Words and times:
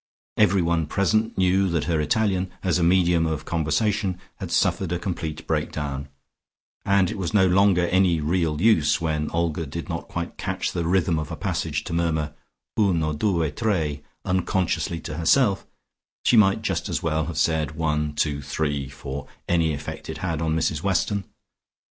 Everyone 0.35 0.87
present 0.87 1.37
knew 1.37 1.69
that 1.69 1.83
her 1.83 2.01
Italian, 2.01 2.49
as 2.63 2.79
a 2.79 2.83
medium 2.83 3.27
for 3.27 3.43
conversation, 3.45 4.19
had 4.37 4.49
suffered 4.51 4.91
a 4.91 4.97
complete 4.97 5.45
break 5.45 5.71
down, 5.71 6.09
and 6.83 7.11
it 7.11 7.19
was 7.19 7.35
no 7.35 7.45
longer 7.45 7.85
any 7.85 8.19
real 8.19 8.59
use, 8.59 8.99
when 8.99 9.29
Olga 9.29 9.67
did 9.67 9.89
not 9.89 10.07
quite 10.07 10.37
catch 10.37 10.71
the 10.71 10.87
rhythm 10.87 11.19
of 11.19 11.31
a 11.31 11.35
passage, 11.35 11.83
to 11.83 11.93
murmur 11.93 12.33
"Uno, 12.79 13.13
due, 13.13 13.47
tre" 13.51 14.01
unconsciously 14.25 14.99
to 15.01 15.17
herself; 15.17 15.67
she 16.25 16.35
might 16.35 16.63
just 16.63 16.89
as 16.89 17.03
well 17.03 17.25
have 17.25 17.37
said 17.37 17.73
"one, 17.75 18.13
two, 18.15 18.41
three" 18.41 18.89
for 18.89 19.27
any 19.47 19.71
effect 19.71 20.09
it 20.09 20.17
had 20.17 20.41
on 20.41 20.55
Mrs 20.55 20.81
Weston. 20.81 21.25